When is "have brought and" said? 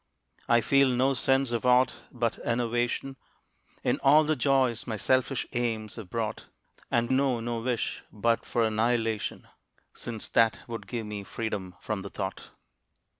5.97-7.11